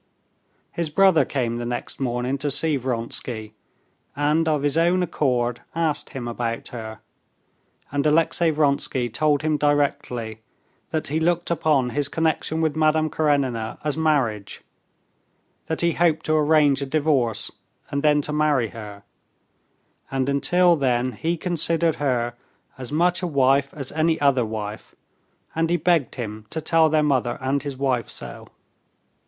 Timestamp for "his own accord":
4.63-5.61